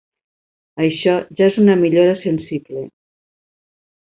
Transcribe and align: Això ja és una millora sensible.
Això 0.85 1.13
ja 1.41 1.49
és 1.51 1.59
una 1.65 1.75
millora 1.83 2.17
sensible. 2.25 2.87